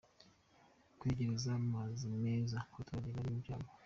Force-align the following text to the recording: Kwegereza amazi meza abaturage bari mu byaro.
Kwegereza 0.99 1.49
amazi 1.61 2.05
meza 2.21 2.57
abaturage 2.71 3.09
bari 3.15 3.29
mu 3.35 3.41
byaro. 3.43 3.69